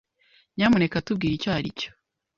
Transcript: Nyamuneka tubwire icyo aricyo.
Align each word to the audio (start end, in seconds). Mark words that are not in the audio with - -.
Nyamuneka 0.55 1.03
tubwire 1.05 1.33
icyo 1.35 1.49
aricyo. 1.57 1.89